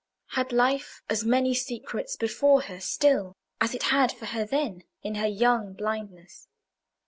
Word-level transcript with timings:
Had 0.29 0.51
life 0.51 1.03
as 1.11 1.23
many 1.23 1.53
secrets 1.53 2.15
before 2.15 2.61
her 2.61 2.79
still 2.79 3.35
as 3.61 3.75
it 3.75 3.83
had 3.93 4.11
for 4.11 4.25
her 4.25 4.43
then, 4.45 4.83
in 5.03 5.13
her 5.13 5.27
young 5.27 5.73
blindness? 5.73 6.47